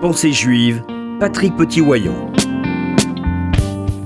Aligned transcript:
Pensée 0.00 0.32
juive, 0.32 0.84
Patrick 1.18 1.56
Petit-Wayon. 1.56 2.32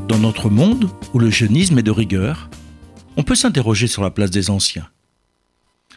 Dans 0.08 0.18
notre 0.18 0.48
monde, 0.48 0.88
où 1.12 1.18
le 1.18 1.28
jeunisme 1.28 1.78
est 1.78 1.82
de 1.82 1.90
rigueur, 1.90 2.48
on 3.18 3.22
peut 3.22 3.34
s'interroger 3.34 3.86
sur 3.86 4.02
la 4.02 4.10
place 4.10 4.30
des 4.30 4.48
anciens. 4.48 4.88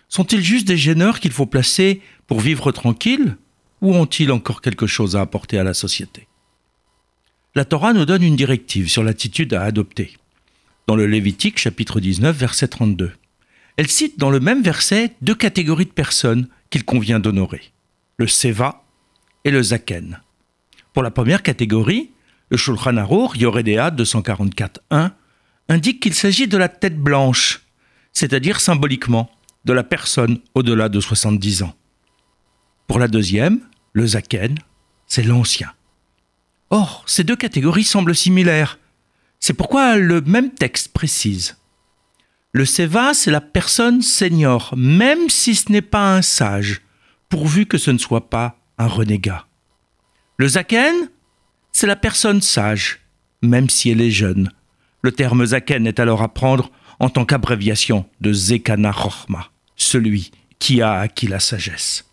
Sont-ils 0.09 0.43
juste 0.43 0.67
des 0.67 0.75
gêneurs 0.75 1.21
qu'il 1.21 1.31
faut 1.31 1.45
placer 1.45 2.01
pour 2.27 2.41
vivre 2.41 2.73
tranquille, 2.73 3.37
ou 3.79 3.95
ont-ils 3.95 4.33
encore 4.33 4.59
quelque 4.59 4.85
chose 4.85 5.15
à 5.15 5.21
apporter 5.21 5.57
à 5.59 5.63
la 5.63 5.73
société? 5.73 6.27
La 7.55 7.63
Torah 7.63 7.93
nous 7.93 8.05
donne 8.05 8.23
une 8.23 8.35
directive 8.35 8.89
sur 8.89 9.01
l'attitude 9.01 9.53
à 9.53 9.61
adopter. 9.61 10.17
Dans 10.87 10.97
le 10.97 11.07
Lévitique 11.07 11.57
chapitre 11.57 12.01
19 12.01 12.35
verset 12.35 12.67
32. 12.67 13.13
Elle 13.77 13.87
cite 13.87 14.19
dans 14.19 14.29
le 14.29 14.41
même 14.41 14.61
verset 14.61 15.13
deux 15.21 15.35
catégories 15.35 15.85
de 15.85 15.91
personnes 15.91 16.49
qu'il 16.69 16.83
convient 16.83 17.21
d'honorer. 17.21 17.71
Le 18.17 18.27
Seva 18.27 18.84
et 19.45 19.51
le 19.51 19.63
Zaken. 19.63 20.19
Pour 20.91 21.03
la 21.03 21.11
première 21.11 21.43
catégorie, 21.43 22.11
le 22.49 22.57
Shulchan 22.57 22.97
Aruch, 22.97 23.37
Yoredea 23.37 23.91
244.1, 23.91 25.11
indique 25.69 26.01
qu'il 26.01 26.13
s'agit 26.13 26.47
de 26.47 26.57
la 26.57 26.67
tête 26.67 26.97
blanche, 26.97 27.61
c'est-à-dire 28.11 28.59
symboliquement 28.59 29.29
de 29.63 29.73
la 29.73 29.83
personne 29.83 30.39
au-delà 30.53 30.89
de 30.89 30.99
70 30.99 31.63
ans. 31.63 31.73
Pour 32.87 32.99
la 32.99 33.07
deuxième, 33.07 33.61
le 33.93 34.05
Zaken, 34.05 34.57
c'est 35.07 35.23
l'ancien. 35.23 35.71
Or, 36.69 37.03
ces 37.07 37.23
deux 37.23 37.35
catégories 37.35 37.83
semblent 37.83 38.15
similaires. 38.15 38.79
C'est 39.39 39.53
pourquoi 39.53 39.97
le 39.97 40.21
même 40.21 40.51
texte 40.51 40.89
précise. 40.89 41.57
Le 42.51 42.65
Seva, 42.65 43.13
c'est 43.13 43.31
la 43.31 43.41
personne 43.41 44.01
senior, 44.01 44.73
même 44.75 45.29
si 45.29 45.55
ce 45.55 45.71
n'est 45.71 45.81
pas 45.81 46.15
un 46.15 46.21
sage, 46.21 46.81
pourvu 47.29 47.65
que 47.65 47.77
ce 47.77 47.91
ne 47.91 47.97
soit 47.97 48.29
pas 48.29 48.57
un 48.77 48.87
renégat. 48.87 49.45
Le 50.37 50.47
zaken, 50.47 51.09
c'est 51.71 51.87
la 51.87 51.95
personne 51.95 52.41
sage, 52.41 52.99
même 53.41 53.69
si 53.69 53.89
elle 53.89 54.01
est 54.01 54.11
jeune. 54.11 54.51
Le 55.01 55.11
terme 55.11 55.45
zaken 55.45 55.87
est 55.87 55.99
alors 55.99 56.21
à 56.21 56.33
prendre 56.33 56.71
en 56.99 57.09
tant 57.09 57.25
qu'abréviation 57.25 58.05
de 58.21 58.33
Zekana 58.33 58.91
Chochma, 58.91 59.49
celui 59.75 60.31
qui 60.59 60.81
a 60.81 60.99
acquis 60.99 61.27
la 61.27 61.39
sagesse. 61.39 62.05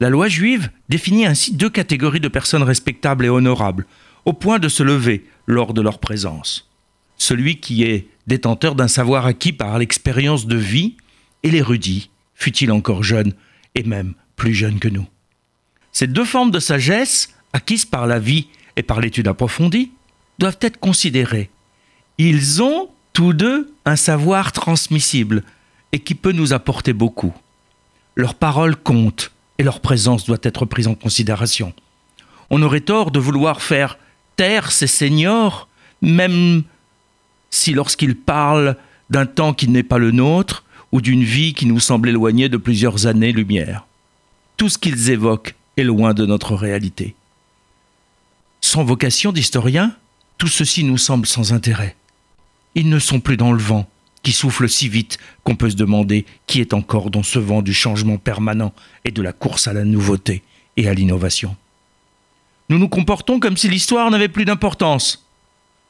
La 0.00 0.10
loi 0.10 0.28
juive 0.28 0.70
définit 0.88 1.26
ainsi 1.26 1.54
deux 1.54 1.70
catégories 1.70 2.20
de 2.20 2.28
personnes 2.28 2.62
respectables 2.62 3.24
et 3.24 3.30
honorables, 3.30 3.86
au 4.24 4.32
point 4.32 4.58
de 4.58 4.68
se 4.68 4.82
lever 4.82 5.24
lors 5.46 5.74
de 5.74 5.82
leur 5.82 5.98
présence. 5.98 6.70
Celui 7.16 7.60
qui 7.60 7.84
est 7.84 8.08
détenteur 8.26 8.74
d'un 8.74 8.88
savoir 8.88 9.26
acquis 9.26 9.52
par 9.52 9.78
l'expérience 9.78 10.46
de 10.46 10.56
vie, 10.56 10.96
et 11.42 11.50
l'érudit, 11.50 12.10
fût-il 12.34 12.72
encore 12.72 13.02
jeune, 13.02 13.34
et 13.74 13.82
même 13.82 14.14
plus 14.36 14.54
jeune 14.54 14.78
que 14.78 14.88
nous. 14.88 15.06
Ces 15.94 16.08
deux 16.08 16.24
formes 16.24 16.50
de 16.50 16.58
sagesse, 16.58 17.30
acquises 17.52 17.84
par 17.84 18.06
la 18.08 18.18
vie 18.18 18.48
et 18.76 18.82
par 18.82 19.00
l'étude 19.00 19.28
approfondie, 19.28 19.92
doivent 20.38 20.58
être 20.60 20.80
considérées. 20.80 21.50
Ils 22.18 22.62
ont 22.62 22.90
tous 23.12 23.32
deux 23.32 23.72
un 23.84 23.94
savoir 23.94 24.50
transmissible 24.50 25.44
et 25.92 26.00
qui 26.00 26.16
peut 26.16 26.32
nous 26.32 26.52
apporter 26.52 26.92
beaucoup. 26.92 27.32
Leur 28.16 28.34
parole 28.34 28.74
compte 28.74 29.30
et 29.58 29.62
leur 29.62 29.78
présence 29.78 30.24
doit 30.24 30.38
être 30.42 30.66
prise 30.66 30.88
en 30.88 30.96
considération. 30.96 31.72
On 32.50 32.62
aurait 32.62 32.80
tort 32.80 33.12
de 33.12 33.20
vouloir 33.20 33.62
faire 33.62 33.96
taire 34.34 34.72
ces 34.72 34.88
seniors, 34.88 35.68
même 36.02 36.64
si 37.50 37.72
lorsqu'ils 37.72 38.16
parlent 38.16 38.76
d'un 39.10 39.26
temps 39.26 39.54
qui 39.54 39.68
n'est 39.68 39.84
pas 39.84 39.98
le 39.98 40.10
nôtre 40.10 40.64
ou 40.90 41.00
d'une 41.00 41.22
vie 41.22 41.54
qui 41.54 41.66
nous 41.66 41.78
semble 41.78 42.08
éloignée 42.08 42.48
de 42.48 42.56
plusieurs 42.56 43.06
années-lumière. 43.06 43.86
Tout 44.56 44.68
ce 44.68 44.78
qu'ils 44.78 45.10
évoquent 45.10 45.54
est 45.76 45.82
loin 45.82 46.14
de 46.14 46.26
notre 46.26 46.54
réalité. 46.54 47.14
Sans 48.60 48.84
vocation 48.84 49.32
d'historien, 49.32 49.94
tout 50.38 50.48
ceci 50.48 50.84
nous 50.84 50.98
semble 50.98 51.26
sans 51.26 51.52
intérêt. 51.52 51.96
Ils 52.74 52.88
ne 52.88 52.98
sont 52.98 53.20
plus 53.20 53.36
dans 53.36 53.52
le 53.52 53.62
vent, 53.62 53.88
qui 54.22 54.32
souffle 54.32 54.68
si 54.68 54.88
vite 54.88 55.18
qu'on 55.44 55.54
peut 55.54 55.70
se 55.70 55.76
demander 55.76 56.24
qui 56.46 56.60
est 56.60 56.74
encore 56.74 57.10
dans 57.10 57.22
ce 57.22 57.38
vent 57.38 57.62
du 57.62 57.74
changement 57.74 58.16
permanent 58.16 58.72
et 59.04 59.10
de 59.10 59.22
la 59.22 59.32
course 59.32 59.68
à 59.68 59.72
la 59.72 59.84
nouveauté 59.84 60.42
et 60.76 60.88
à 60.88 60.94
l'innovation. 60.94 61.56
Nous 62.70 62.78
nous 62.78 62.88
comportons 62.88 63.38
comme 63.38 63.56
si 63.56 63.68
l'histoire 63.68 64.10
n'avait 64.10 64.28
plus 64.28 64.46
d'importance, 64.46 65.26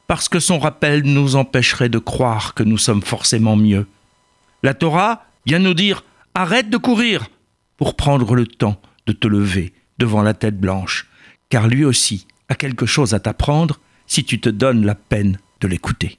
parce 0.07 0.29
que 0.29 0.39
son 0.39 0.59
rappel 0.59 1.03
nous 1.03 1.35
empêcherait 1.35 1.89
de 1.89 1.97
croire 1.97 2.53
que 2.53 2.63
nous 2.63 2.77
sommes 2.77 3.01
forcément 3.01 3.55
mieux. 3.55 3.87
La 4.61 4.73
Torah 4.73 5.25
vient 5.45 5.59
nous 5.59 5.73
dire 5.73 6.03
arrête 6.33 6.69
de 6.69 6.77
courir 6.77 7.27
pour 7.77 7.95
prendre 7.95 8.35
le 8.35 8.45
temps 8.45 8.79
de 9.07 9.13
te 9.13 9.27
lever 9.27 9.73
devant 9.97 10.21
la 10.21 10.33
tête 10.33 10.59
blanche, 10.59 11.07
car 11.49 11.67
lui 11.67 11.85
aussi 11.85 12.27
a 12.49 12.55
quelque 12.55 12.85
chose 12.85 13.13
à 13.13 13.19
t'apprendre 13.19 13.79
si 14.07 14.23
tu 14.23 14.39
te 14.39 14.49
donnes 14.49 14.85
la 14.85 14.95
peine 14.95 15.39
de 15.61 15.67
l'écouter. 15.67 16.17